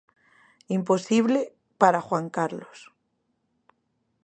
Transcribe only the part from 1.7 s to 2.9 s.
para Juan Carlos.